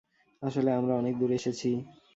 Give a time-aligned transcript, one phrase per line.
[0.41, 1.69] আসলে, আমরা অনেক দূর থেকে এসেছি।